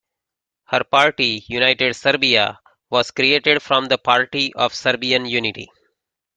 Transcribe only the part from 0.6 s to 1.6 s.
Her party,